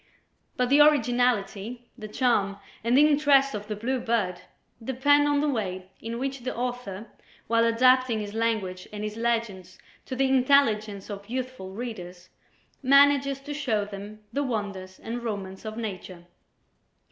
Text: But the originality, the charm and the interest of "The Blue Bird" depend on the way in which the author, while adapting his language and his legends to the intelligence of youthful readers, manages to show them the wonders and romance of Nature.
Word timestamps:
But 0.57 0.69
the 0.71 0.81
originality, 0.81 1.87
the 1.95 2.07
charm 2.07 2.57
and 2.83 2.97
the 2.97 3.07
interest 3.07 3.53
of 3.53 3.67
"The 3.67 3.75
Blue 3.75 3.99
Bird" 3.99 4.41
depend 4.83 5.27
on 5.27 5.41
the 5.41 5.47
way 5.47 5.91
in 6.01 6.17
which 6.17 6.39
the 6.39 6.55
author, 6.57 7.05
while 7.45 7.63
adapting 7.63 8.19
his 8.19 8.33
language 8.33 8.87
and 8.91 9.03
his 9.03 9.15
legends 9.15 9.77
to 10.07 10.15
the 10.15 10.27
intelligence 10.27 11.11
of 11.11 11.29
youthful 11.29 11.69
readers, 11.73 12.29
manages 12.81 13.39
to 13.41 13.53
show 13.53 13.85
them 13.85 14.23
the 14.33 14.41
wonders 14.41 14.97
and 14.99 15.21
romance 15.21 15.65
of 15.65 15.77
Nature. 15.77 16.25